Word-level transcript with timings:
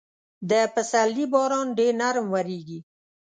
د 0.49 0.51
پسرلي 0.73 1.25
باران 1.33 1.67
ډېر 1.77 1.93
نرم 2.01 2.27
اورېږي. 2.33 2.79